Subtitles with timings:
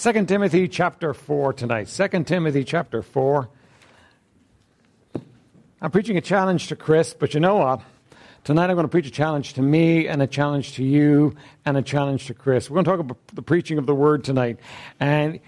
[0.00, 1.88] 2 Timothy chapter 4 tonight.
[1.88, 3.48] 2 Timothy chapter 4.
[5.82, 7.80] I'm preaching a challenge to Chris, but you know what?
[8.44, 11.34] Tonight I'm going to preach a challenge to me and a challenge to you
[11.64, 12.70] and a challenge to Chris.
[12.70, 14.60] We're going to talk about the preaching of the word tonight.
[15.00, 15.40] And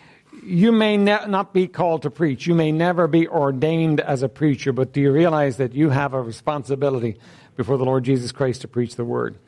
[0.42, 2.48] you may ne- not be called to preach.
[2.48, 6.12] You may never be ordained as a preacher, but do you realize that you have
[6.12, 7.18] a responsibility
[7.54, 9.38] before the Lord Jesus Christ to preach the word?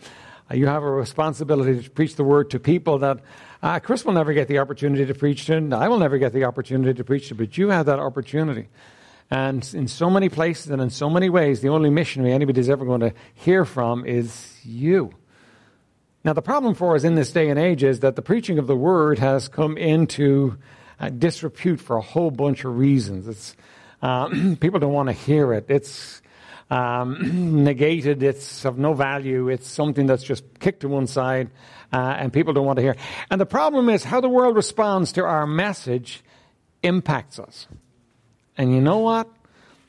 [0.52, 3.20] Uh, you have a responsibility to preach the word to people that
[3.62, 6.32] uh, Chris will never get the opportunity to preach to, and I will never get
[6.32, 8.68] the opportunity to preach to, but you have that opportunity.
[9.30, 12.84] And in so many places and in so many ways, the only missionary anybody's ever
[12.84, 15.14] going to hear from is you.
[16.24, 18.66] Now, the problem for us in this day and age is that the preaching of
[18.66, 20.58] the word has come into
[21.00, 23.26] uh, disrepute for a whole bunch of reasons.
[23.26, 23.56] It's,
[24.02, 24.28] uh,
[24.60, 25.66] people don't want to hear it.
[25.68, 26.21] It's
[26.70, 28.22] um, negated.
[28.22, 29.48] It's of no value.
[29.48, 31.50] It's something that's just kicked to one side,
[31.92, 32.96] uh, and people don't want to hear.
[33.30, 36.22] And the problem is how the world responds to our message
[36.82, 37.66] impacts us.
[38.56, 39.28] And you know what?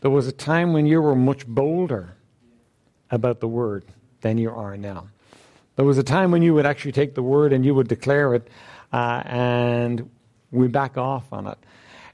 [0.01, 2.15] There was a time when you were much bolder
[3.09, 3.85] about the word
[4.21, 5.07] than you are now.
[5.75, 8.35] There was a time when you would actually take the word and you would declare
[8.35, 8.47] it,
[8.91, 10.09] uh, and
[10.51, 11.57] we back off on it.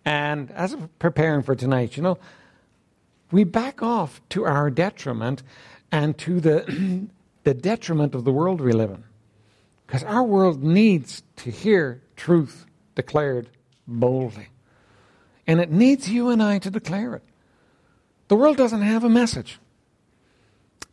[0.05, 2.17] And as I'm preparing for tonight, you know,
[3.31, 5.43] we back off to our detriment
[5.91, 7.07] and to the,
[7.43, 9.03] the detriment of the world we live in.
[9.85, 13.49] Because our world needs to hear truth declared
[13.87, 14.49] boldly.
[15.47, 17.23] And it needs you and I to declare it.
[18.27, 19.57] The world doesn't have a message.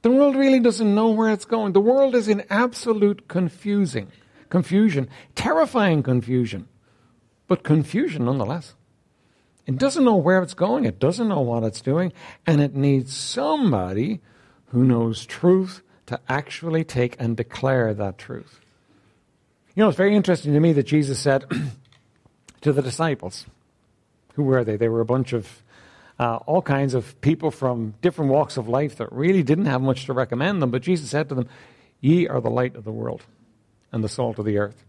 [0.07, 1.73] The world really doesn't know where it's going.
[1.73, 4.13] The world is in absolute confusing,
[4.51, 6.69] confusion, terrifying confusion,
[7.49, 8.76] but confusion nonetheless.
[9.67, 12.13] It doesn't know where it's going, it doesn't know what it's doing,
[12.47, 14.21] and it needs somebody
[14.67, 18.61] who knows truth to actually take and declare that truth.
[19.75, 21.45] You know, it's very interesting to me that Jesus said
[22.61, 23.47] to the disciples,
[24.35, 24.77] who were they?
[24.77, 25.63] They were a bunch of
[26.19, 30.07] uh, all kinds of people from different walks of life that really didn't have much
[30.07, 31.49] to recommend them, but Jesus said to them,
[32.01, 33.25] Ye are the light of the world
[33.93, 34.85] and the salt of the earth.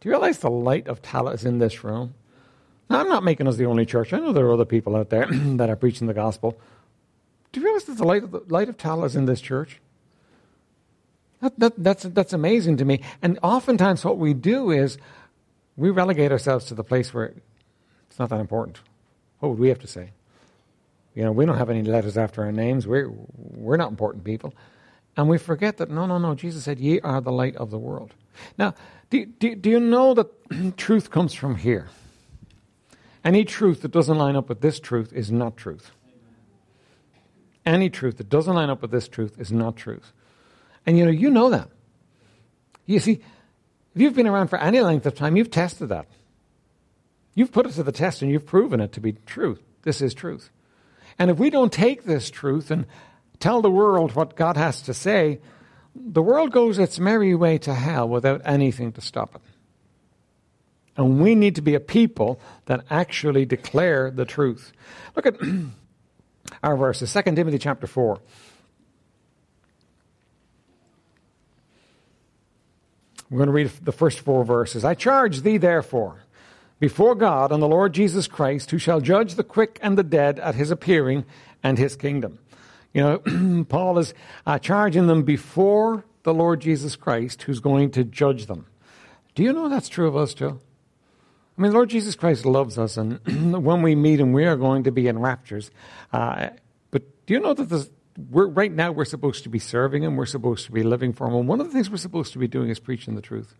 [0.00, 2.14] Do you realize the light of Tallaght is in this room?
[2.88, 4.12] Now, I'm not making us the only church.
[4.12, 6.58] I know there are other people out there that are preaching the gospel.
[7.52, 9.80] Do you realize that the light of, the light of Tallaght is in this church?
[11.40, 13.00] That, that, that's, that's amazing to me.
[13.22, 14.98] And oftentimes, what we do is
[15.76, 17.34] we relegate ourselves to the place where
[18.08, 18.80] it's not that important.
[19.40, 20.10] What would we have to say?
[21.14, 22.86] You know, we don't have any letters after our names.
[22.86, 24.54] We're, we're not important people.
[25.16, 27.78] And we forget that, no, no, no, Jesus said, Ye are the light of the
[27.78, 28.14] world.
[28.58, 28.74] Now,
[29.08, 31.88] do, do, do you know that truth comes from here?
[33.26, 35.90] Any truth that doesn't line up with this truth is not truth.
[37.66, 40.12] Any truth that doesn't line up with this truth is not truth.
[40.86, 41.68] And you know, you know that.
[42.86, 46.06] You see, if you've been around for any length of time, you've tested that.
[47.34, 49.60] You've put it to the test and you've proven it to be truth.
[49.82, 50.52] This is truth.
[51.18, 52.86] And if we don't take this truth and
[53.40, 55.40] tell the world what God has to say,
[55.96, 59.40] the world goes its merry way to hell without anything to stop it.
[60.96, 64.72] And we need to be a people that actually declare the truth.
[65.14, 65.36] Look at
[66.62, 68.18] our verses, 2 Timothy chapter 4.
[73.28, 74.84] We're going to read the first four verses.
[74.84, 76.22] I charge thee, therefore,
[76.78, 80.38] before God and the Lord Jesus Christ, who shall judge the quick and the dead
[80.38, 81.24] at his appearing
[81.62, 82.38] and his kingdom.
[82.94, 84.14] You know, Paul is
[84.46, 88.66] uh, charging them before the Lord Jesus Christ, who's going to judge them.
[89.34, 90.60] Do you know that's true of us too?
[91.56, 93.20] I mean, Lord Jesus Christ loves us, and
[93.64, 95.70] when we meet Him, we are going to be in raptures.
[96.12, 96.50] Uh,
[96.90, 97.88] but do you know that this,
[98.30, 101.34] right now we're supposed to be serving Him, we're supposed to be living for Him,
[101.34, 103.54] and one of the things we're supposed to be doing is preaching the truth.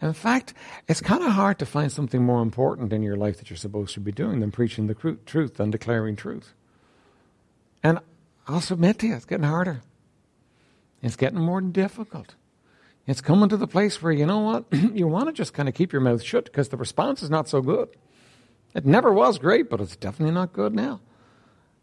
[0.00, 0.54] in fact,
[0.88, 3.92] it's kind of hard to find something more important in your life that you're supposed
[3.94, 6.54] to be doing than preaching the truth, than declaring truth.
[7.82, 7.98] And
[8.48, 9.82] I'll submit to you, it's getting harder.
[11.02, 12.34] It's getting more difficult.
[13.06, 15.74] It's coming to the place where, you know what, you want to just kind of
[15.74, 17.88] keep your mouth shut because the response is not so good.
[18.74, 21.00] It never was great, but it's definitely not good now.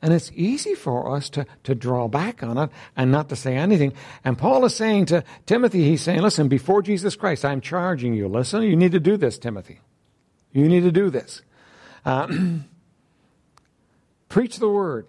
[0.01, 3.55] And it's easy for us to, to draw back on it and not to say
[3.55, 3.93] anything.
[4.23, 8.27] And Paul is saying to Timothy, he's saying, listen, before Jesus Christ, I'm charging you.
[8.27, 9.79] Listen, you need to do this, Timothy.
[10.53, 11.43] You need to do this.
[12.03, 12.27] Uh,
[14.29, 15.05] preach the word.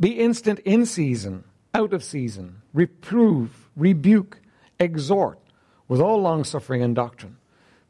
[0.00, 2.62] Be instant in season, out of season.
[2.74, 4.39] Reprove, rebuke,
[4.80, 5.38] exhort
[5.86, 7.36] with all longsuffering and doctrine.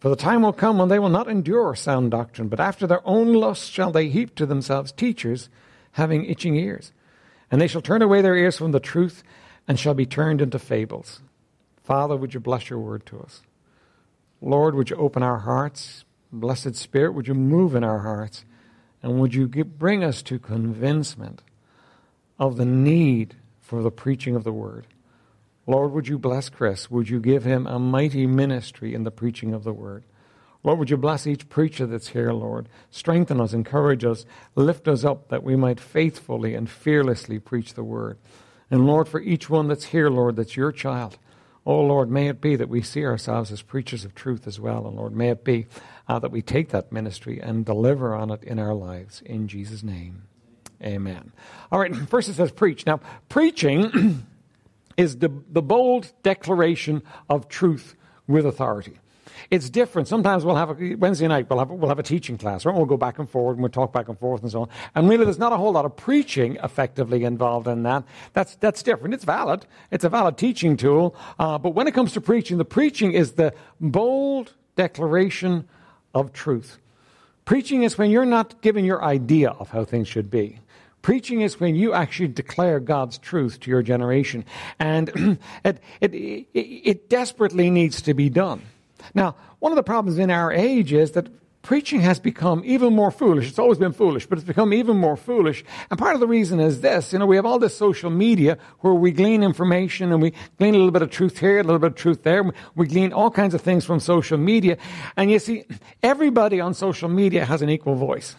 [0.00, 3.06] For the time will come when they will not endure sound doctrine, but after their
[3.06, 5.48] own lusts shall they heap to themselves teachers
[5.92, 6.92] having itching ears.
[7.50, 9.22] And they shall turn away their ears from the truth
[9.68, 11.20] and shall be turned into fables.
[11.82, 13.42] Father, would you bless your word to us?
[14.40, 16.04] Lord, would you open our hearts?
[16.32, 18.44] Blessed Spirit, would you move in our hearts?
[19.02, 21.42] And would you bring us to convincement
[22.38, 24.86] of the need for the preaching of the word?
[25.70, 26.90] Lord, would you bless Chris?
[26.90, 30.02] Would you give him a mighty ministry in the preaching of the word?
[30.64, 32.68] Lord, would you bless each preacher that's here, Lord?
[32.90, 34.26] Strengthen us, encourage us,
[34.56, 38.18] lift us up that we might faithfully and fearlessly preach the word.
[38.68, 41.18] And Lord, for each one that's here, Lord, that's your child,
[41.64, 44.88] oh Lord, may it be that we see ourselves as preachers of truth as well.
[44.88, 45.68] And Lord, may it be
[46.08, 49.22] uh, that we take that ministry and deliver on it in our lives.
[49.24, 50.24] In Jesus' name,
[50.82, 51.30] amen.
[51.70, 52.86] All right, first it says preach.
[52.86, 54.26] Now, preaching
[54.96, 57.96] is the, the bold declaration of truth
[58.26, 58.98] with authority.
[59.50, 60.06] It's different.
[60.06, 61.48] Sometimes we'll have a Wednesday night.
[61.48, 62.74] We'll have we'll have a teaching class, right?
[62.74, 64.68] We'll go back and forward and we'll talk back and forth and so on.
[64.94, 68.04] And really, there's not a whole lot of preaching effectively involved in that.
[68.32, 69.14] That's that's different.
[69.14, 69.66] It's valid.
[69.90, 71.16] It's a valid teaching tool.
[71.38, 75.66] Uh, but when it comes to preaching, the preaching is the bold declaration
[76.14, 76.78] of truth.
[77.44, 80.60] Preaching is when you're not giving your idea of how things should be.
[81.02, 84.44] Preaching is when you actually declare God's truth to your generation.
[84.78, 86.12] And it, it,
[86.54, 88.62] it, desperately needs to be done.
[89.14, 91.28] Now, one of the problems in our age is that
[91.62, 93.48] preaching has become even more foolish.
[93.48, 95.64] It's always been foolish, but it's become even more foolish.
[95.90, 97.12] And part of the reason is this.
[97.12, 100.74] You know, we have all this social media where we glean information and we glean
[100.74, 102.44] a little bit of truth here, a little bit of truth there.
[102.74, 104.76] We glean all kinds of things from social media.
[105.16, 105.64] And you see,
[106.02, 108.36] everybody on social media has an equal voice.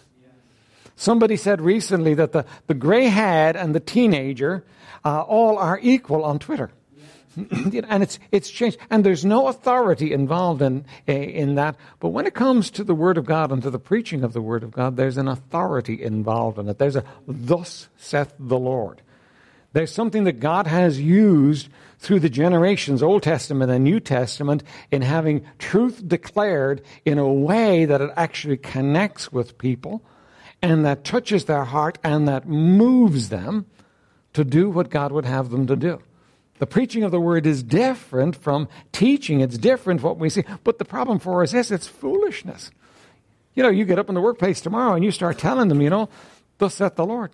[0.96, 4.64] Somebody said recently that the, the gray haired and the teenager
[5.04, 6.72] uh, all are equal on Twitter.
[7.38, 11.78] and it's it's changed, and there's no authority involved in in that.
[12.00, 14.42] But when it comes to the Word of God and to the preaching of the
[14.42, 16.78] Word of God, there's an authority involved in it.
[16.78, 19.02] There's a "Thus saith the Lord."
[19.74, 25.02] There's something that God has used through the generations, Old Testament and New Testament, in
[25.02, 30.02] having truth declared in a way that it actually connects with people,
[30.62, 33.66] and that touches their heart and that moves them
[34.34, 36.02] to do what God would have them to do.
[36.60, 39.42] The preaching of the word is different from teaching.
[39.42, 40.44] It's different what we see.
[40.64, 42.70] But the problem for us is it's foolishness.
[43.56, 45.90] You know, you get up in the workplace tomorrow and you start telling them, you
[45.90, 46.10] know,
[46.60, 47.32] thus saith the Lord.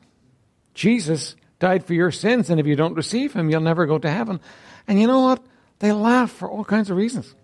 [0.74, 4.10] Jesus died for your sins, and if you don't receive him, you'll never go to
[4.10, 4.40] heaven.
[4.88, 5.44] And you know what?
[5.80, 7.36] They laugh for all kinds of reasons.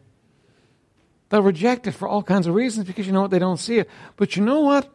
[1.29, 3.31] They'll reject it for all kinds of reasons because you know what?
[3.31, 3.89] They don't see it.
[4.17, 4.89] But you know what?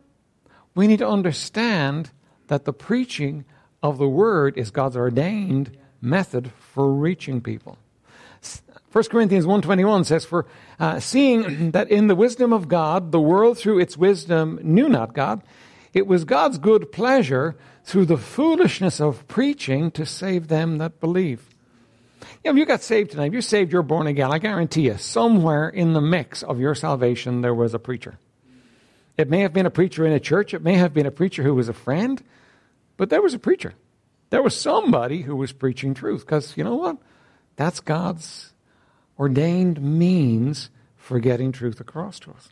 [0.78, 2.12] We need to understand
[2.46, 3.44] that the preaching
[3.82, 7.78] of the word is God's ordained method for reaching people.
[8.92, 10.46] 1 Corinthians 1.21 says, For
[10.78, 15.14] uh, seeing that in the wisdom of God, the world through its wisdom knew not
[15.14, 15.42] God,
[15.94, 21.42] it was God's good pleasure through the foolishness of preaching to save them that believe.
[22.20, 24.82] You know, if you got saved tonight, if you saved, you're born again, I guarantee
[24.82, 28.20] you, somewhere in the mix of your salvation, there was a preacher.
[29.18, 31.42] It may have been a preacher in a church, it may have been a preacher
[31.42, 32.22] who was a friend,
[32.96, 33.74] but there was a preacher.
[34.30, 36.98] There was somebody who was preaching truth because you know what?
[37.56, 38.54] That's God's
[39.18, 42.50] ordained means for getting truth across to us.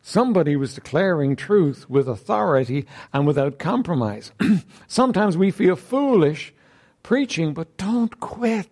[0.00, 4.32] Somebody was declaring truth with authority and without compromise.
[4.86, 6.54] Sometimes we feel foolish
[7.02, 8.68] preaching, but don't quit.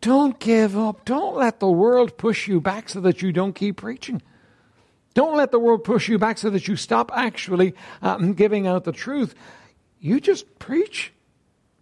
[0.00, 1.04] Don't give up.
[1.04, 4.22] Don't let the world push you back so that you don't keep preaching.
[5.20, 8.84] Don't let the world push you back so that you stop actually um, giving out
[8.84, 9.34] the truth.
[10.00, 11.12] You just preach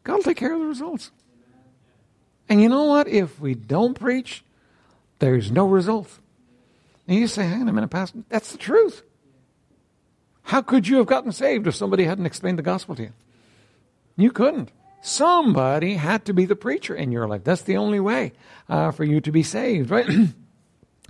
[0.02, 1.12] God will take care of the results.
[2.48, 3.06] And you know what?
[3.06, 4.42] If we don't preach,
[5.20, 6.18] there's no results.
[7.06, 9.04] And you say, hang on a minute, Pastor, that's the truth.
[10.42, 13.12] How could you have gotten saved if somebody hadn't explained the gospel to you?
[14.16, 14.72] You couldn't.
[15.00, 17.44] Somebody had to be the preacher in your life.
[17.44, 18.32] That's the only way
[18.68, 20.08] uh, for you to be saved, right?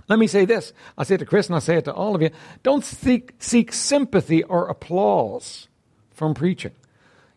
[0.09, 0.73] Let me say this.
[0.97, 2.31] I'll say it to Chris and I'll say it to all of you.
[2.63, 5.67] Don't seek, seek sympathy or applause
[6.11, 6.71] from preaching.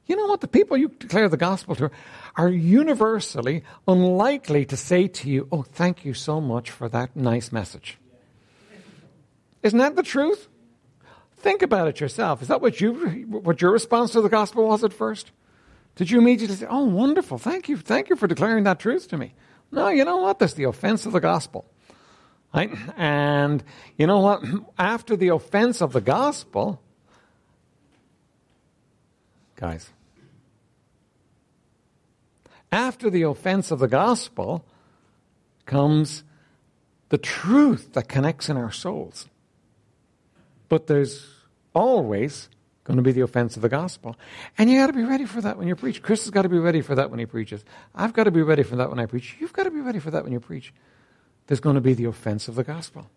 [0.07, 0.41] You know what?
[0.41, 1.91] The people you declare the gospel to
[2.35, 7.53] are universally unlikely to say to you, Oh, thank you so much for that nice
[7.53, 7.99] message.
[9.63, 10.49] Isn't that the truth?
[11.37, 12.41] Think about it yourself.
[12.41, 12.95] Is that what you
[13.29, 15.31] what your response to the gospel was at first?
[15.97, 17.37] Did you immediately say, "Oh, wonderful!
[17.37, 19.35] Thank you, thank you for declaring that truth to me"?
[19.73, 20.39] No, you know what?
[20.39, 21.67] That's the offense of the gospel,
[22.55, 22.71] right?
[22.97, 23.63] And
[23.97, 24.43] you know what?
[24.79, 26.81] After the offense of the gospel,
[29.57, 29.91] guys.
[32.71, 34.65] After the offense of the gospel
[35.67, 36.25] comes
[37.11, 39.29] the truth that connects in our souls.
[40.71, 41.27] But there's
[41.75, 42.49] always
[42.85, 44.17] going to be the offense of the gospel.
[44.59, 46.03] And you got to be ready for that when you preach.
[46.03, 47.65] Chris has got to be ready for that when he preaches.
[47.95, 49.37] I've got to be ready for that when I preach.
[49.39, 50.73] You've got to be ready for that when you preach.
[51.47, 53.11] There's going to be the offense of the gospel.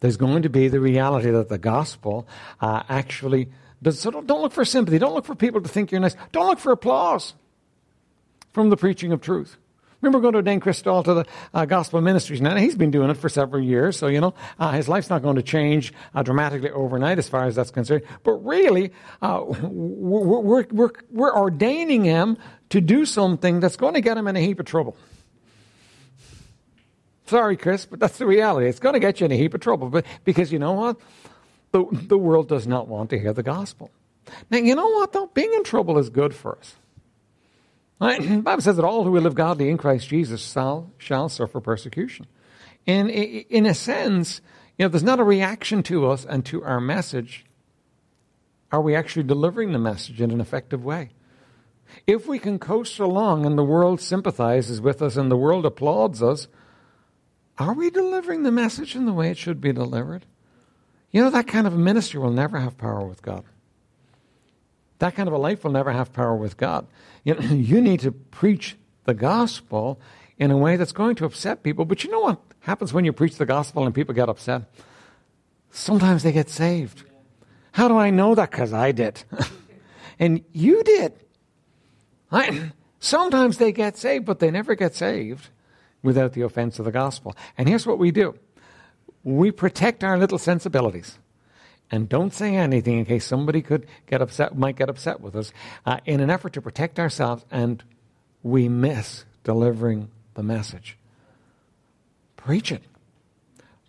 [0.00, 2.26] There's going to be the reality that the gospel
[2.60, 3.48] uh, actually
[3.82, 4.00] does.
[4.00, 4.98] So don't, don't look for sympathy.
[4.98, 6.16] Don't look for people to think you're nice.
[6.32, 7.34] Don't look for applause
[8.52, 9.56] from the preaching of truth.
[10.00, 12.56] Remember going to Dan Crystal to the uh, Gospel Ministries now.
[12.56, 15.36] He's been doing it for several years, so, you know, uh, his life's not going
[15.36, 18.02] to change uh, dramatically overnight as far as that's concerned.
[18.24, 22.36] But really, uh, we're, we're, we're, we're ordaining him
[22.70, 24.96] to do something that's going to get him in a heap of trouble.
[27.32, 28.68] Sorry, Chris, but that's the reality.
[28.68, 29.88] It's going to get you in a heap of trouble.
[29.88, 31.00] But because you know what?
[31.70, 33.90] The, the world does not want to hear the gospel.
[34.50, 35.28] Now, you know what, though?
[35.28, 36.74] Being in trouble is good for us.
[37.98, 38.20] Right?
[38.28, 41.58] The Bible says that all who will live godly in Christ Jesus shall, shall suffer
[41.58, 42.26] persecution.
[42.86, 44.42] And in a sense,
[44.76, 47.46] you know, there's not a reaction to us and to our message.
[48.70, 51.12] Are we actually delivering the message in an effective way?
[52.06, 56.22] If we can coast along and the world sympathizes with us and the world applauds
[56.22, 56.46] us,
[57.58, 60.24] are we delivering the message in the way it should be delivered?
[61.10, 63.44] You know, that kind of a ministry will never have power with God.
[64.98, 66.86] That kind of a life will never have power with God.
[67.24, 70.00] You, know, you need to preach the gospel
[70.38, 71.84] in a way that's going to upset people.
[71.84, 74.62] But you know what happens when you preach the gospel and people get upset?
[75.70, 77.04] Sometimes they get saved.
[77.72, 78.50] How do I know that?
[78.50, 79.22] Because I did.
[80.18, 81.12] and you did.
[82.30, 85.50] I, sometimes they get saved, but they never get saved
[86.02, 87.36] without the offense of the gospel.
[87.56, 88.34] And here's what we do
[89.24, 91.18] we protect our little sensibilities
[91.90, 95.52] and don't say anything in case somebody could get upset, might get upset with us,
[95.84, 97.84] uh, in an effort to protect ourselves, and
[98.42, 100.96] we miss delivering the message.
[102.36, 102.82] Preach it.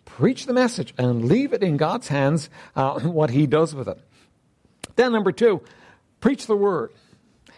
[0.04, 3.98] Preach the message and leave it in God's hands uh, what He does with it.
[4.96, 5.62] Then, number two,
[6.20, 6.92] preach the word.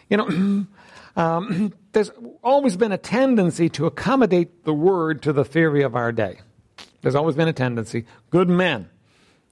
[0.08, 0.66] You know,
[1.16, 2.10] um, there's
[2.42, 6.38] always been a tendency to accommodate the word to the theory of our day.
[7.00, 8.04] There's always been a tendency.
[8.28, 8.90] Good men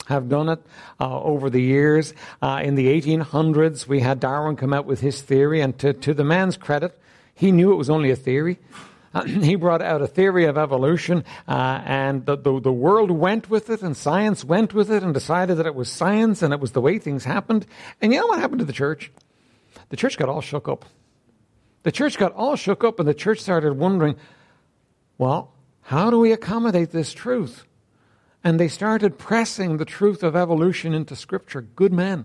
[0.08, 0.58] have done it
[1.00, 2.12] uh, over the years.
[2.42, 6.12] Uh, in the 1800s, we had Darwin come out with his theory, and to, to
[6.12, 7.00] the man's credit,
[7.34, 8.58] he knew it was only a theory.
[9.14, 13.48] Uh, he brought out a theory of evolution, uh, and the, the, the, world went
[13.48, 16.60] with it, and science went with it, and decided that it was science, and it
[16.60, 17.64] was the way things happened.
[18.02, 19.10] And you know what happened to the church?
[19.88, 20.84] The church got all shook up.
[21.84, 24.16] The church got all shook up, and the church started wondering,
[25.16, 27.64] well, how do we accommodate this truth?
[28.42, 31.60] And they started pressing the truth of evolution into Scripture.
[31.62, 32.24] Good men.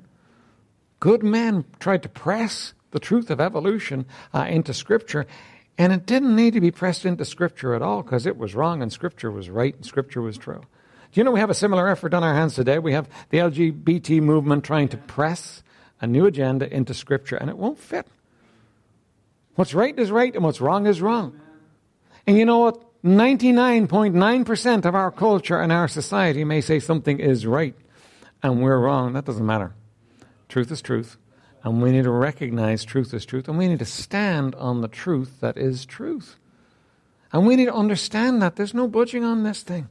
[0.99, 5.27] Good men tried to press the truth of evolution uh, into Scripture.
[5.77, 8.81] And it didn't need to be pressed into Scripture at all because it was wrong
[8.81, 10.61] and Scripture was right and Scripture was true.
[11.11, 12.79] Do you know we have a similar effort on our hands today?
[12.79, 15.63] We have the LGBT movement trying to press
[16.01, 18.07] a new agenda into Scripture, and it won't fit.
[19.59, 21.37] What's right is right, and what's wrong is wrong.
[22.25, 22.81] And you know what?
[23.03, 27.75] 99.9% of our culture and our society may say something is right
[28.41, 29.11] and we're wrong.
[29.11, 29.73] That doesn't matter.
[30.47, 31.17] Truth is truth.
[31.61, 33.49] And we need to recognize truth is truth.
[33.49, 36.37] And we need to stand on the truth that is truth.
[37.33, 39.89] And we need to understand that there's no budging on this thing.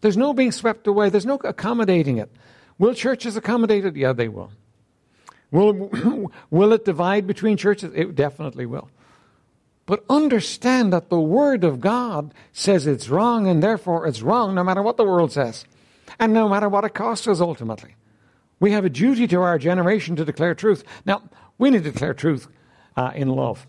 [0.00, 1.10] There's no being swept away.
[1.10, 2.30] There's no accommodating it.
[2.78, 3.94] Will churches accommodate it?
[3.94, 4.52] Yeah, they will.
[5.50, 7.92] Will, will it divide between churches?
[7.94, 8.88] It definitely will.
[9.86, 14.64] But understand that the Word of God says it's wrong, and therefore it's wrong no
[14.64, 15.64] matter what the world says,
[16.18, 17.94] and no matter what it costs us ultimately.
[18.58, 20.82] We have a duty to our generation to declare truth.
[21.04, 21.22] Now,
[21.58, 22.48] we need to declare truth
[22.96, 23.66] uh, in love,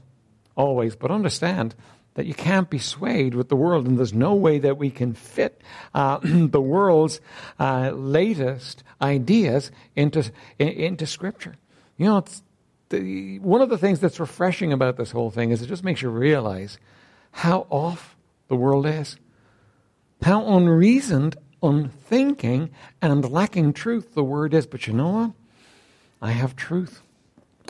[0.55, 1.75] always, but understand
[2.15, 5.13] that you can't be swayed with the world, and there's no way that we can
[5.13, 5.61] fit
[5.93, 7.21] uh, the world's
[7.59, 11.57] uh, latest ideas into, into Scripture.
[11.97, 12.43] You know, it's
[12.89, 16.01] the, one of the things that's refreshing about this whole thing is it just makes
[16.01, 16.77] you realize
[17.31, 18.15] how off
[18.47, 19.17] the world is,
[20.21, 22.69] how unreasoned, unthinking,
[23.01, 24.67] and lacking truth the word is.
[24.67, 25.31] But you know what?
[26.21, 27.01] I have truth.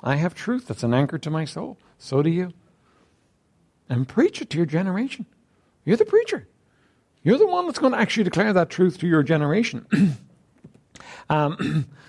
[0.03, 1.77] I have truth that's an anchor to my soul.
[1.97, 2.53] So do you.
[3.89, 5.25] And preach it to your generation.
[5.85, 6.47] You're the preacher.
[7.23, 9.85] You're the one that's going to actually declare that truth to your generation.
[11.29, 11.87] um,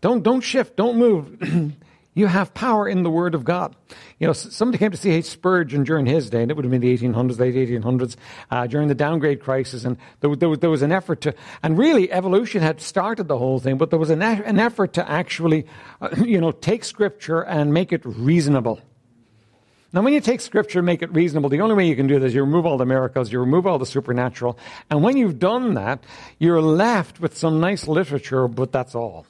[0.00, 1.72] don't, don't shift, don't move.
[2.16, 3.76] you have power in the Word of God.
[4.18, 5.26] You know, somebody came to C.H.
[5.26, 8.16] Spurgeon during his day, and it would have been the 1800s, late 1800s,
[8.50, 12.10] uh, during the downgrade crisis, and there, there, there, was an effort to, and really
[12.10, 15.66] evolution had started the whole thing, but there was an, an effort to actually,
[16.00, 18.80] uh, you know, take Scripture and make it reasonable.
[19.92, 22.18] Now, when you take Scripture and make it reasonable, the only way you can do
[22.18, 25.38] this is you remove all the miracles, you remove all the supernatural, and when you've
[25.38, 26.02] done that,
[26.38, 29.26] you're left with some nice literature, but that's all.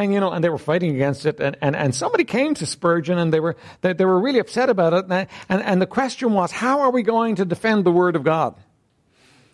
[0.00, 1.40] And, you know, and they were fighting against it.
[1.40, 4.70] And, and, and somebody came to Spurgeon and they were, they, they were really upset
[4.70, 5.04] about it.
[5.10, 8.24] And, and, and the question was, how are we going to defend the Word of
[8.24, 8.54] God?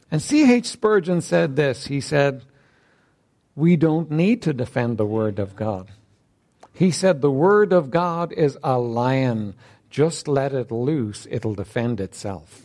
[0.08, 0.66] And C.H.
[0.66, 1.88] Spurgeon said this.
[1.88, 2.44] He said,
[3.56, 5.90] we don't need to defend the Word of God.
[6.72, 9.56] He said, the Word of God is a lion.
[9.90, 11.26] Just let it loose.
[11.28, 12.62] It'll defend itself.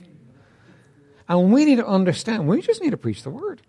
[1.28, 3.64] And we need to understand, we just need to preach the Word.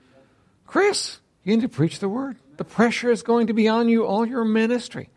[0.66, 2.37] Chris, you need to preach the Word.
[2.57, 5.09] The pressure is going to be on you all your ministry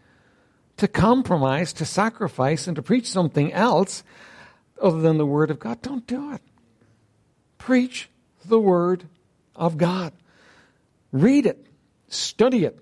[0.78, 4.04] to compromise, to sacrifice, and to preach something else
[4.82, 5.82] other than the Word of God.
[5.82, 6.42] Don't do it.
[7.58, 8.10] Preach
[8.46, 9.06] the Word
[9.56, 10.14] of God.
[11.12, 11.66] Read it,
[12.10, 12.78] study it,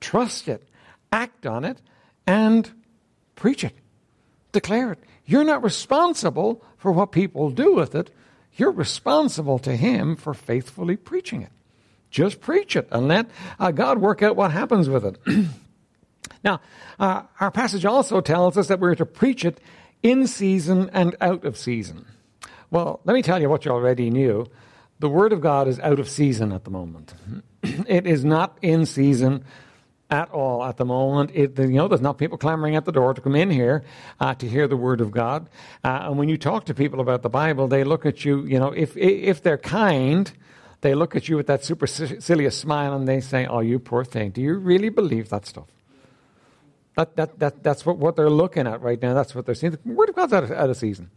[0.00, 0.68] trust it,
[1.12, 1.80] act on it,
[2.26, 2.70] and
[3.36, 3.74] preach it.
[4.52, 4.98] Declare it.
[5.24, 8.10] You're not responsible for what people do with it.
[8.56, 11.52] You're responsible to Him for faithfully preaching it.
[12.10, 15.18] Just preach it and let uh, God work out what happens with it.
[16.44, 16.60] now,
[16.98, 19.60] uh, our passage also tells us that we're to preach it
[20.02, 22.06] in season and out of season.
[22.70, 24.46] Well, let me tell you what you already knew.
[25.00, 27.14] The Word of God is out of season at the moment.
[27.62, 29.44] it is not in season
[30.10, 31.30] at all at the moment.
[31.34, 33.84] It, you know, there's not people clamoring at the door to come in here
[34.20, 35.48] uh, to hear the Word of God.
[35.84, 38.58] Uh, and when you talk to people about the Bible, they look at you, you
[38.58, 40.32] know, if, if they're kind,
[40.80, 44.30] they look at you with that supercilious smile and they say, Oh, you poor thing.
[44.30, 45.66] Do you really believe that stuff?
[46.94, 49.14] That, that, that, that's what, what they're looking at right now.
[49.14, 49.72] That's what they're seeing.
[49.72, 51.10] The Word of God's out of, out of season.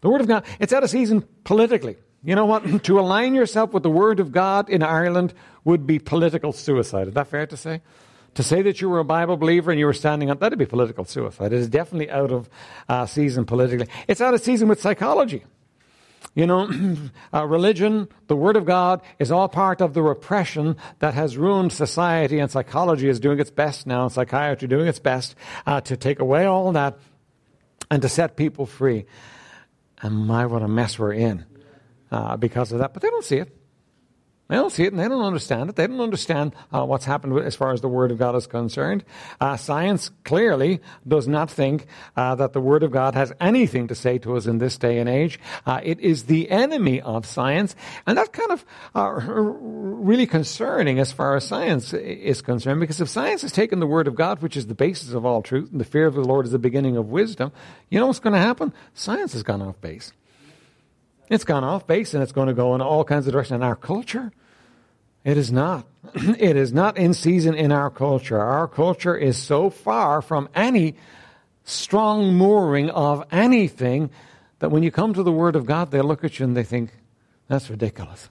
[0.00, 1.96] The Word of God, it's out of season politically.
[2.24, 2.84] You know what?
[2.84, 7.08] to align yourself with the Word of God in Ireland would be political suicide.
[7.08, 7.80] Is that fair to say?
[8.34, 10.66] To say that you were a Bible believer and you were standing up, that'd be
[10.66, 11.52] political suicide.
[11.52, 12.48] It is definitely out of
[12.88, 13.88] uh, season politically.
[14.06, 15.44] It's out of season with psychology.
[16.34, 16.68] You know,
[17.34, 21.72] uh, religion, the Word of God, is all part of the repression that has ruined
[21.72, 25.34] society, and psychology is doing its best now, and psychiatry doing its best
[25.66, 26.98] uh, to take away all that
[27.90, 29.06] and to set people free.
[30.02, 31.44] And my, what a mess we're in
[32.10, 32.92] uh, because of that.
[32.92, 33.59] But they don't see it.
[34.50, 35.76] They don't see it and they don't understand it.
[35.76, 39.04] They don't understand uh, what's happened as far as the Word of God is concerned.
[39.40, 43.94] Uh, science clearly does not think uh, that the Word of God has anything to
[43.94, 45.38] say to us in this day and age.
[45.64, 47.76] Uh, it is the enemy of science.
[48.08, 53.08] And that's kind of uh, really concerning as far as science is concerned because if
[53.08, 55.80] science has taken the Word of God, which is the basis of all truth, and
[55.80, 57.52] the fear of the Lord is the beginning of wisdom,
[57.88, 58.72] you know what's going to happen?
[58.94, 60.12] Science has gone off base.
[61.28, 63.54] It's gone off base and it's going to go in all kinds of directions.
[63.54, 64.32] In our culture,
[65.24, 65.86] it is not.
[66.14, 68.40] it is not in season in our culture.
[68.40, 70.96] Our culture is so far from any
[71.64, 74.10] strong mooring of anything
[74.60, 76.64] that when you come to the Word of God, they look at you and they
[76.64, 76.90] think,
[77.48, 78.28] that's ridiculous.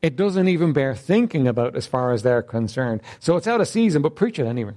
[0.00, 3.02] It doesn't even bear thinking about as far as they're concerned.
[3.20, 4.74] So it's out of season, but preach it anyway.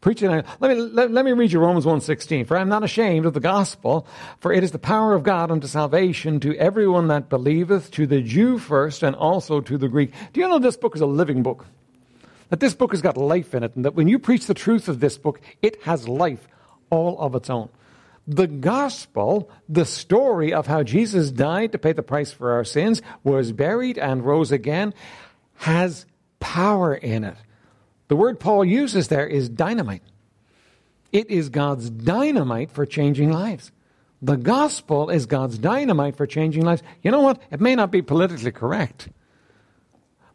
[0.00, 0.44] Preach it.
[0.60, 2.46] Let me, let, let me read you Romans 1.16.
[2.46, 4.06] For I am not ashamed of the gospel,
[4.38, 8.20] for it is the power of God unto salvation to everyone that believeth, to the
[8.20, 10.12] Jew first, and also to the Greek.
[10.32, 11.66] Do you know this book is a living book?
[12.50, 14.88] That this book has got life in it, and that when you preach the truth
[14.88, 16.46] of this book, it has life
[16.90, 17.68] all of its own.
[18.28, 23.02] The gospel, the story of how Jesus died to pay the price for our sins,
[23.24, 24.94] was buried and rose again,
[25.54, 26.06] has
[26.38, 27.36] power in it.
[28.08, 30.02] The word Paul uses there is dynamite.
[31.12, 33.72] It is God's dynamite for changing lives.
[34.22, 36.82] The gospel is God's dynamite for changing lives.
[37.02, 37.40] You know what?
[37.50, 39.08] It may not be politically correct.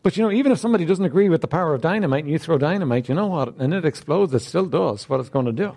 [0.03, 2.39] But you know, even if somebody doesn't agree with the power of dynamite and you
[2.39, 3.55] throw dynamite, you know what?
[3.57, 5.75] And it explodes, it still does what it's going to do.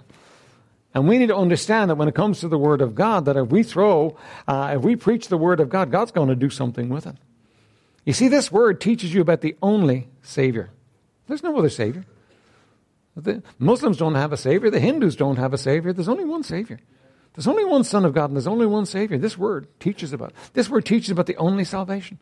[0.94, 3.36] And we need to understand that when it comes to the Word of God, that
[3.36, 6.50] if we throw, uh, if we preach the Word of God, God's going to do
[6.50, 7.16] something with it.
[8.04, 10.70] You see, this Word teaches you about the only Savior.
[11.26, 12.04] There's no other Savior.
[13.16, 14.70] The Muslims don't have a Savior.
[14.70, 15.92] The Hindus don't have a Savior.
[15.92, 16.80] There's only one Savior.
[17.34, 19.18] There's only one Son of God, and there's only one Savior.
[19.18, 20.32] This word teaches about.
[20.52, 22.18] This word teaches about the only salvation.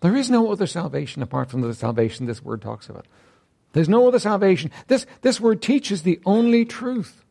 [0.00, 3.06] There is no other salvation apart from the salvation this word talks about.
[3.72, 4.70] There's no other salvation.
[4.86, 7.24] This, this word teaches the only truth.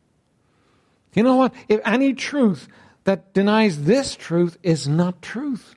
[1.14, 1.54] You know what?
[1.68, 2.68] If any truth
[3.04, 5.74] that denies this truth is not truth.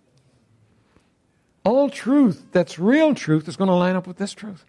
[1.64, 4.66] All truth that's real truth is going to line up with this truth.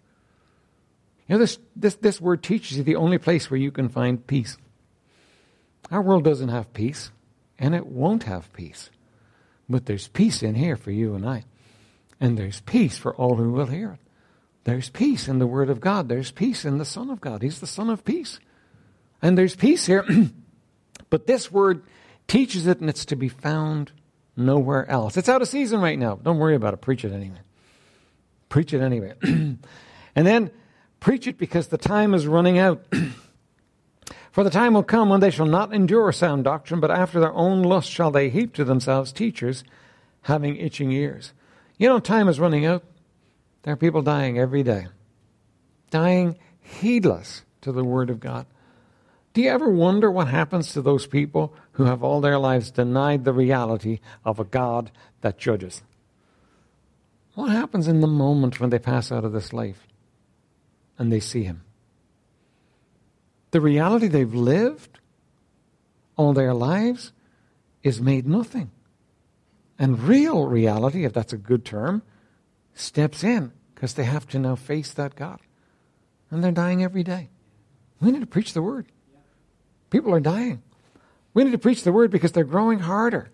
[1.31, 4.27] You know, this, this, this word teaches you the only place where you can find
[4.27, 4.57] peace.
[5.89, 7.09] Our world doesn't have peace,
[7.57, 8.89] and it won't have peace.
[9.69, 11.45] But there's peace in here for you and I.
[12.19, 13.99] And there's peace for all who will hear it.
[14.65, 16.09] There's peace in the Word of God.
[16.09, 17.43] There's peace in the Son of God.
[17.43, 18.41] He's the Son of peace.
[19.21, 20.05] And there's peace here.
[21.09, 21.83] but this Word
[22.27, 23.93] teaches it, and it's to be found
[24.35, 25.15] nowhere else.
[25.15, 26.15] It's out of season right now.
[26.21, 26.81] Don't worry about it.
[26.81, 27.39] Preach it anyway.
[28.49, 29.13] Preach it anyway.
[29.23, 29.57] and
[30.13, 30.51] then
[31.01, 32.85] Preach it because the time is running out.
[34.31, 37.33] For the time will come when they shall not endure sound doctrine, but after their
[37.33, 39.65] own lust shall they heap to themselves teachers
[40.21, 41.33] having itching ears.
[41.77, 42.83] You know, time is running out.
[43.63, 44.87] There are people dying every day,
[45.89, 48.45] dying heedless to the Word of God.
[49.33, 53.25] Do you ever wonder what happens to those people who have all their lives denied
[53.25, 55.81] the reality of a God that judges?
[57.33, 59.87] What happens in the moment when they pass out of this life
[61.01, 61.63] and they see Him?
[63.49, 64.99] The reality they've lived
[66.15, 67.11] all their lives
[67.81, 68.69] is made nothing.
[69.79, 72.03] And real reality, if that's a good term,
[72.75, 75.39] steps in because they have to now face that God.
[76.29, 77.31] And they're dying every day.
[77.99, 78.85] We need to preach the word.
[79.89, 80.61] People are dying.
[81.33, 83.31] We need to preach the word because they're growing harder.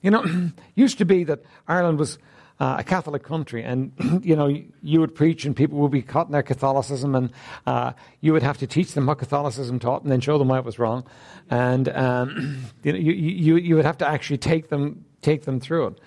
[0.00, 0.24] You know,
[0.74, 2.18] used to be that Ireland was
[2.60, 3.90] uh, a Catholic country, and
[4.22, 7.32] you know you would preach, and people would be caught in their Catholicism, and
[7.66, 10.58] uh, you would have to teach them what Catholicism taught, and then show them why
[10.58, 11.06] it was wrong,
[11.48, 15.58] and um, you, know, you, you you would have to actually take them take them
[15.58, 16.00] through it.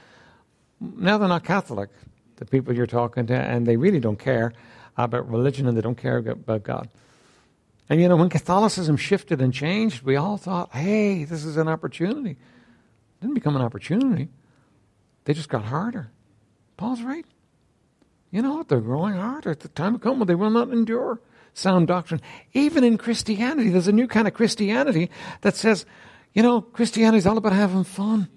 [0.80, 1.90] Now they're not Catholic,
[2.36, 4.54] the people you're talking to, and they really don't care
[4.96, 6.88] about religion, and they don't care about God.
[7.90, 11.68] And you know, when Catholicism shifted and changed, we all thought, "Hey, this is an
[11.68, 14.30] opportunity." It didn't become an opportunity;
[15.26, 16.12] they just got harder.
[16.84, 17.26] Paul's right.
[18.30, 18.68] You know what?
[18.68, 19.52] They're growing harder.
[19.52, 21.22] At the time will come when they will not endure
[21.54, 22.20] sound doctrine.
[22.52, 25.10] Even in Christianity, there's a new kind of Christianity
[25.44, 25.86] that says,
[26.34, 28.28] you know, Christianity's all about having fun.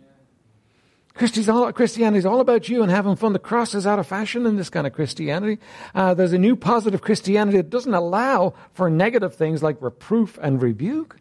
[1.14, 3.32] Christianity is all about you and having fun.
[3.32, 5.59] The cross is out of fashion in this kind of Christianity.
[5.92, 10.62] Uh, there's a new positive Christianity that doesn't allow for negative things like reproof and
[10.62, 11.16] rebuke.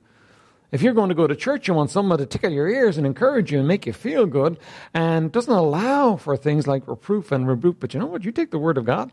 [0.72, 3.06] If you're going to go to church, you want someone to tickle your ears and
[3.06, 4.58] encourage you and make you feel good,
[4.94, 7.80] and doesn't allow for things like reproof and rebuke.
[7.80, 8.26] But you know what?
[8.26, 9.12] You take the Word of God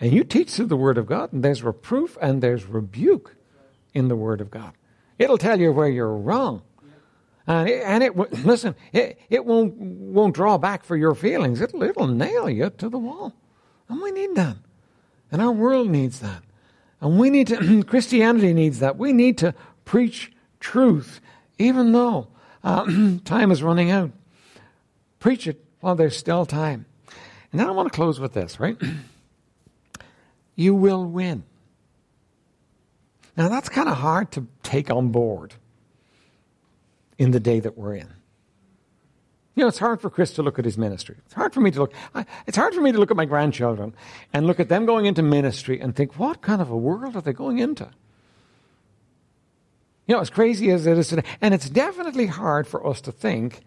[0.00, 3.36] and you teach through the Word of God, and there's reproof and there's rebuke
[3.92, 4.72] in the Word of God.
[5.18, 6.62] It'll tell you where you're wrong.
[7.46, 11.60] And it, and it listen, it, it won't, won't draw back for your feelings.
[11.60, 13.34] It'll, it'll nail you to the wall.
[13.88, 14.56] And we need that.
[15.30, 16.42] And our world needs that.
[17.00, 18.96] And we need to, Christianity needs that.
[18.96, 20.32] We need to preach
[20.64, 21.20] truth,
[21.58, 22.26] even though
[22.64, 24.10] uh, time is running out.
[25.20, 26.86] Preach it while there's still time.
[27.52, 28.76] And then I want to close with this, right?
[30.56, 31.44] you will win.
[33.36, 35.54] Now, that's kind of hard to take on board
[37.18, 38.08] in the day that we're in.
[39.54, 41.16] You know, it's hard for Chris to look at his ministry.
[41.26, 41.92] It's hard for me to look.
[42.46, 43.94] It's hard for me to look at my grandchildren
[44.32, 47.22] and look at them going into ministry and think, what kind of a world are
[47.22, 47.90] they going into?
[50.06, 53.12] You know, as crazy as it is today, and it's definitely hard for us to
[53.12, 53.60] think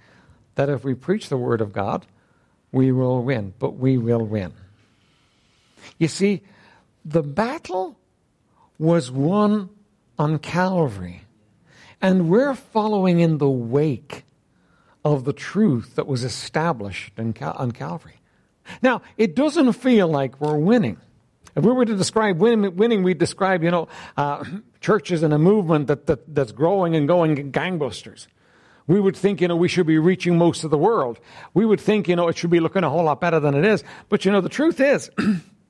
[0.55, 2.05] that if we preach the Word of God,
[2.71, 4.53] we will win, but we will win.
[5.97, 6.43] You see,
[7.03, 7.97] the battle
[8.77, 9.69] was won
[10.19, 11.23] on Calvary,
[12.01, 14.23] and we're following in the wake
[15.03, 18.19] of the truth that was established Cal- on Calvary.
[18.81, 20.97] Now, it doesn't feel like we're winning.
[21.57, 24.43] If we were to describe winning, we'd describe, you know, uh,
[24.79, 28.27] churches and a movement that, that, that's growing and going gangbusters.
[28.85, 31.19] We would think, you know, we should be reaching most of the world.
[31.55, 33.65] We would think, you know, it should be looking a whole lot better than it
[33.65, 33.83] is.
[34.07, 35.09] But, you know, the truth is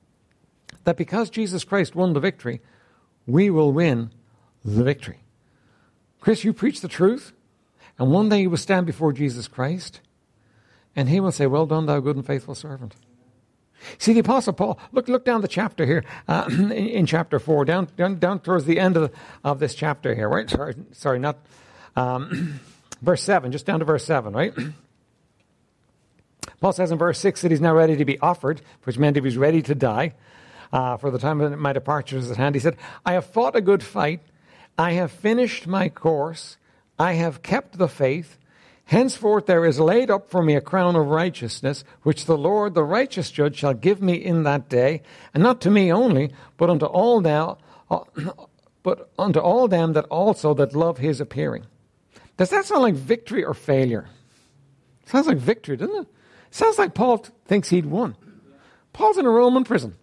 [0.84, 2.60] that because Jesus Christ won the victory,
[3.26, 4.12] we will win
[4.62, 5.20] the victory.
[6.20, 7.32] Chris, you preach the truth,
[7.98, 10.02] and one day you will stand before Jesus Christ,
[10.94, 12.94] and he will say, Well done, thou good and faithful servant.
[13.98, 17.64] See, the Apostle Paul, look, look down the chapter here, uh, in, in, chapter 4,
[17.64, 19.12] down, down, down towards the end of,
[19.44, 20.48] of this chapter here, right?
[20.50, 21.38] Sorry, sorry not,
[21.96, 22.60] um,
[23.02, 24.52] verse 7, just down to verse 7, right?
[26.60, 29.20] Paul says in verse 6 that he's now ready to be offered, which meant he
[29.20, 30.14] was ready to die.
[30.70, 32.54] Uh, for the time of my departure is at hand.
[32.54, 34.20] He said, I have fought a good fight.
[34.76, 36.58] I have finished my course.
[36.98, 38.36] I have kept the faith.
[38.88, 42.82] Henceforth there is laid up for me a crown of righteousness, which the Lord, the
[42.82, 45.02] righteous judge, shall give me in that day,
[45.34, 47.58] and not to me only, but unto all now,
[47.90, 48.00] uh,
[48.82, 51.66] but unto all them that also that love his appearing.
[52.38, 54.08] Does that sound like victory or failure?
[55.04, 56.08] Sounds like victory, doesn't it?
[56.50, 58.16] Sounds like Paul thinks he'd won.
[58.94, 59.96] Paul's in a Roman prison,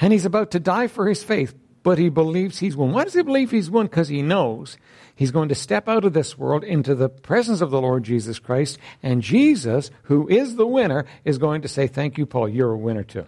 [0.00, 1.54] and he's about to die for his faith,
[1.86, 2.90] but he believes he's won.
[2.90, 3.86] Why does he believe he's won?
[3.86, 4.76] Because he knows
[5.14, 8.40] he's going to step out of this world into the presence of the Lord Jesus
[8.40, 12.72] Christ, and Jesus, who is the winner, is going to say, Thank you, Paul, you're
[12.72, 13.26] a winner too.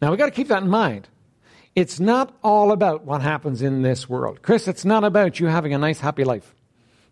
[0.00, 1.08] Now we've got to keep that in mind.
[1.76, 4.40] It's not all about what happens in this world.
[4.40, 6.54] Chris, it's not about you having a nice, happy life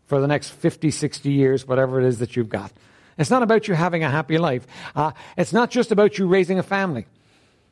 [0.06, 2.72] for the next 50, 60 years, whatever it is that you've got.
[3.18, 4.66] It's not about you having a happy life.
[4.94, 7.04] Uh, it's not just about you raising a family.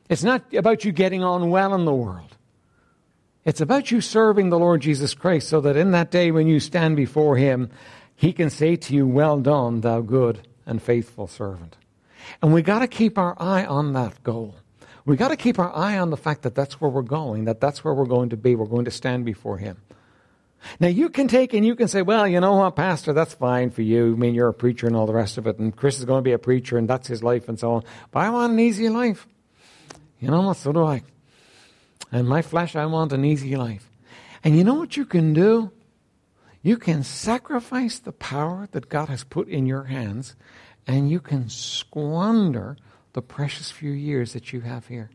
[0.09, 2.35] It's not about you getting on well in the world.
[3.43, 6.59] It's about you serving the Lord Jesus Christ so that in that day when you
[6.59, 7.69] stand before Him,
[8.15, 11.77] He can say to you, Well done, thou good and faithful servant.
[12.41, 14.55] And we got to keep our eye on that goal.
[15.05, 17.61] We got to keep our eye on the fact that that's where we're going, that
[17.61, 18.55] that's where we're going to be.
[18.55, 19.77] We're going to stand before Him.
[20.79, 23.69] Now, you can take and you can say, well, you know what, Pastor, that's fine
[23.69, 24.13] for you.
[24.13, 26.19] I mean, you're a preacher and all the rest of it, and Chris is going
[26.19, 27.83] to be a preacher and that's his life and so on.
[28.09, 29.27] But I want an easy life.
[30.19, 30.57] You know what?
[30.57, 31.03] So do I.
[32.11, 33.89] And my flesh, I want an easy life.
[34.43, 35.71] And you know what you can do?
[36.61, 40.35] You can sacrifice the power that God has put in your hands,
[40.87, 42.77] and you can squander
[43.13, 45.09] the precious few years that you have here.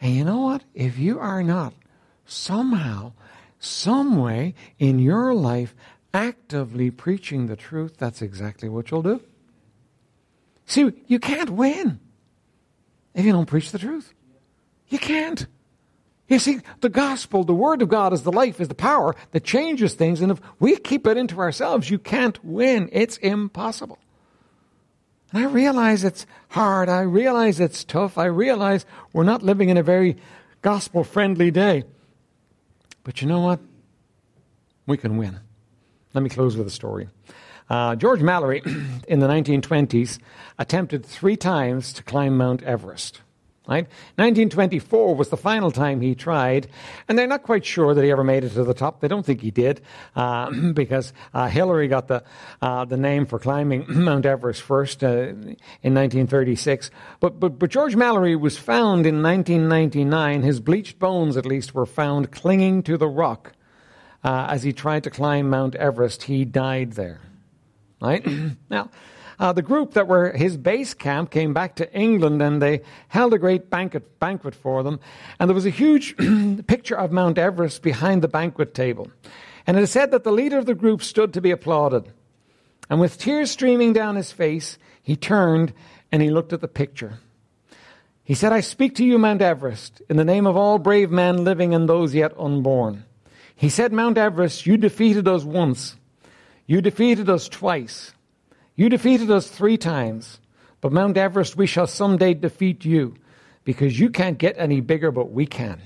[0.00, 0.64] And you know what?
[0.74, 1.74] If you are not
[2.26, 3.12] somehow,
[3.58, 5.74] some way in your life
[6.12, 9.20] actively preaching the truth, that's exactly what you'll do.
[10.66, 12.00] See, you can't win
[13.14, 14.12] if you don't preach the truth.
[14.88, 15.46] You can't.
[16.28, 19.44] You see, the gospel, the word of God is the life, is the power that
[19.44, 20.20] changes things.
[20.20, 22.88] And if we keep it into ourselves, you can't win.
[22.92, 23.98] It's impossible.
[25.32, 26.88] And I realize it's hard.
[26.88, 28.16] I realize it's tough.
[28.16, 30.16] I realize we're not living in a very
[30.62, 31.84] gospel friendly day.
[33.02, 33.60] But you know what?
[34.86, 35.40] We can win.
[36.14, 37.08] Let me close with a story.
[37.68, 38.62] Uh, George Mallory,
[39.08, 40.18] in the 1920s,
[40.58, 43.20] attempted three times to climb Mount Everest.
[43.66, 43.84] Right?
[44.16, 46.66] 1924 was the final time he tried,
[47.08, 49.00] and they're not quite sure that he ever made it to the top.
[49.00, 49.80] They don't think he did,
[50.14, 52.24] uh, because uh, Hillary got the
[52.60, 56.90] uh, the name for climbing Mount Everest first uh, in 1936.
[57.20, 60.42] But, but but George Mallory was found in 1999.
[60.42, 63.54] His bleached bones, at least, were found clinging to the rock
[64.22, 66.24] uh, as he tried to climb Mount Everest.
[66.24, 67.22] He died there.
[68.04, 68.26] Right
[68.70, 68.90] now.
[69.38, 73.34] Uh, the group that were his base camp came back to England and they held
[73.34, 75.00] a great banquet, banquet for them.
[75.40, 76.16] And there was a huge
[76.66, 79.10] picture of Mount Everest behind the banquet table.
[79.66, 82.12] And it is said that the leader of the group stood to be applauded.
[82.88, 85.72] And with tears streaming down his face, he turned
[86.12, 87.18] and he looked at the picture.
[88.22, 91.44] He said, I speak to you, Mount Everest, in the name of all brave men
[91.44, 93.04] living and those yet unborn.
[93.56, 95.96] He said, Mount Everest, you defeated us once.
[96.66, 98.12] You defeated us twice.
[98.74, 100.40] You defeated us three times,
[100.80, 103.16] but Mount Everest, we shall someday defeat you
[103.64, 105.80] because you can't get any bigger, but we can.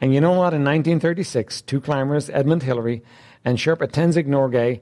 [0.00, 0.54] And you know what?
[0.54, 3.02] In 1936, two climbers, Edmund Hillary
[3.44, 4.80] and Sherpa Tenzing Norgay,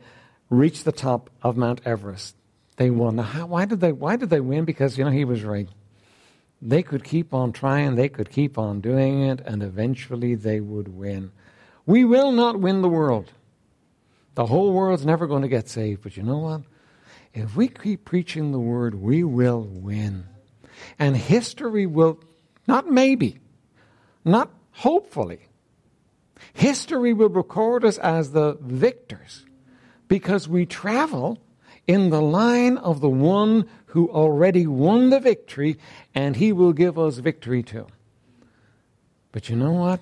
[0.51, 2.35] reached the top of Mount Everest.
[2.77, 3.17] They won.
[3.17, 3.93] Now, how, why did they?
[3.93, 4.65] Why did they win?
[4.65, 5.69] Because you know he was right.
[6.63, 7.97] They could keep on trying.
[7.97, 11.33] They could keep on doing it, and eventually they would win.
[11.87, 13.33] We will not win the world.
[14.39, 16.03] The whole world's never going to get saved.
[16.03, 16.61] But you know what?
[17.35, 20.29] If we keep preaching the word, we will win.
[20.97, 22.21] And history will,
[22.65, 23.41] not maybe,
[24.25, 25.41] not hopefully,
[26.53, 29.45] history will record us as the victors
[30.07, 31.41] because we travel
[31.89, 35.81] in the line of the one who already won the victory
[36.15, 37.89] and he will give us victory too.
[39.33, 39.99] But you know what?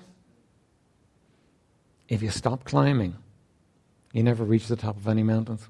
[2.07, 3.15] If you stop climbing,
[4.11, 5.67] you never reach the top of any mountains.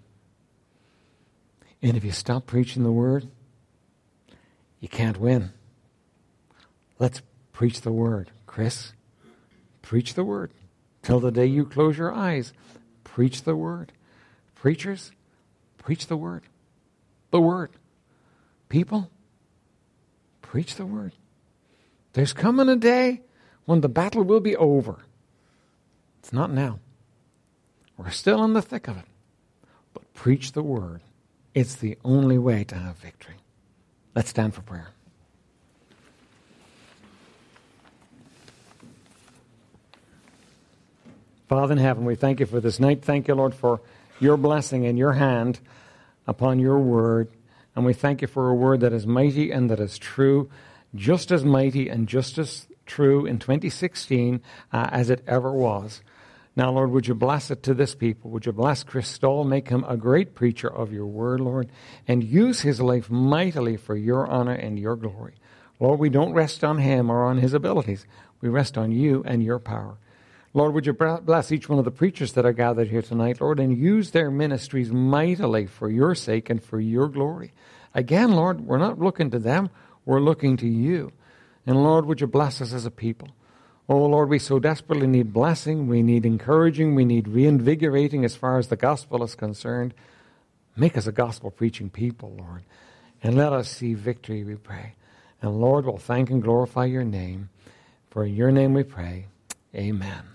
[1.82, 3.28] And if you stop preaching the word,
[4.80, 5.52] you can't win.
[7.00, 7.22] Let's
[7.52, 8.32] preach the word.
[8.46, 8.94] Chris,
[9.82, 10.52] preach the word.
[11.04, 12.54] Till the day you close your eyes,
[13.04, 13.92] preach the word.
[14.56, 15.12] Preachers,
[15.78, 16.44] preach the word.
[17.32, 17.72] The word.
[18.70, 19.10] People,
[20.42, 21.14] preach the word.
[22.14, 23.22] There's coming a day
[23.66, 24.98] when the battle will be over.
[26.20, 26.80] It's not now.
[27.98, 29.06] We're still in the thick of it.
[29.94, 31.02] But preach the word.
[31.54, 33.36] It's the only way to have victory.
[34.16, 34.90] Let's stand for prayer.
[41.48, 43.04] Father in heaven, we thank you for this night.
[43.04, 43.82] Thank you, Lord, for
[44.20, 45.60] your blessing and your hand
[46.28, 47.30] upon your word.
[47.76, 50.50] And we thank you for a word that is mighty and that is true,
[50.94, 54.42] just as mighty and just as true in 2016
[54.74, 56.02] uh, as it ever was.
[56.58, 58.32] Now, Lord, would you bless it to this people?
[58.32, 61.70] Would you bless Chris Stoll, make him a great preacher of your word, Lord,
[62.08, 65.36] and use his life mightily for your honor and your glory.
[65.80, 68.08] Lord, we don't rest on him or on his abilities.
[68.42, 70.00] We rest on you and your power.
[70.56, 73.60] Lord, would you bless each one of the preachers that are gathered here tonight, Lord,
[73.60, 77.54] and use their ministries mightily for your sake and for your glory.
[77.94, 79.70] Again, Lord, we're not looking to them,
[80.06, 81.12] we're looking to you.
[81.68, 83.28] And Lord, would you bless us as a people?
[83.90, 88.58] Oh Lord, we so desperately need blessing, we need encouraging, we need reinvigorating as far
[88.58, 89.94] as the gospel is concerned.
[90.76, 92.64] Make us a gospel preaching people, Lord.
[93.24, 94.94] And let us see victory, we pray.
[95.42, 97.50] And Lord, we'll thank and glorify your name.
[98.12, 99.28] For your name we pray.
[99.74, 100.28] Amen.